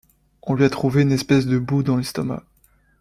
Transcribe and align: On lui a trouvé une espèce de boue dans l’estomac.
On 0.41 0.55
lui 0.55 0.63
a 0.65 0.69
trouvé 0.71 1.03
une 1.03 1.11
espèce 1.11 1.45
de 1.45 1.59
boue 1.59 1.83
dans 1.83 1.95
l’estomac. 1.95 2.41